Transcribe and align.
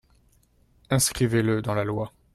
Inscrivez-le 0.89 1.61
dans 1.61 1.75
la 1.75 1.83
loi 1.83 2.11